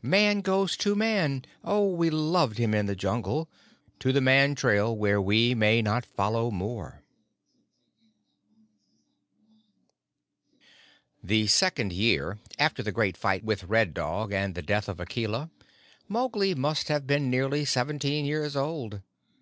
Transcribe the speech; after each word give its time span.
Man 0.00 0.40
goes 0.40 0.78
to 0.78 0.94
Man! 0.94 1.44
(Oh, 1.62 1.90
we 1.92 2.08
loved 2.08 2.56
him 2.56 2.72
in 2.72 2.86
the 2.86 2.96
Jungle!) 2.96 3.50
To 3.98 4.12
the 4.14 4.22
Man 4.22 4.54
Trail 4.54 4.96
where 4.96 5.20
we 5.20 5.54
may 5.54 5.82
not 5.82 6.06
follow 6.06 6.50
more. 6.50 7.02
THE 11.22 11.26
SPRING 11.26 11.34
RUNNING 11.34 11.44
The 11.44 11.46
second 11.48 11.92
year 11.92 12.38
after 12.58 12.82
the 12.82 12.92
great 12.92 13.18
fight 13.18 13.44
with 13.44 13.64
Red 13.64 13.92
Dog 13.92 14.32
and 14.32 14.54
the 14.54 14.62
death 14.62 14.88
of 14.88 15.00
Akela, 15.00 15.50
Mowgli 16.08 16.54
must 16.54 16.88
have 16.88 17.06
been 17.06 17.28
nearly 17.28 17.66
seventeen 17.66 18.24
years 18.24 18.56
old. 18.56 19.02